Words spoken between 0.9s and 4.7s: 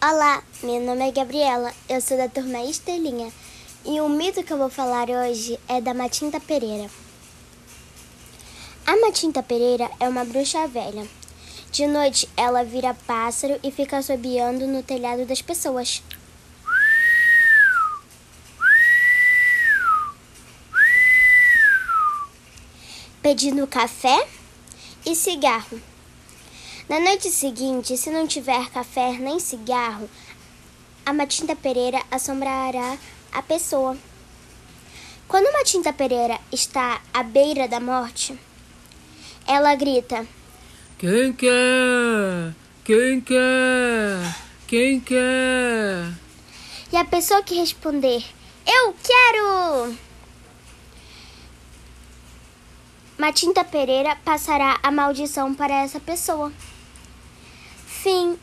é Gabriela, eu sou da turma Estrelinha e o mito que eu vou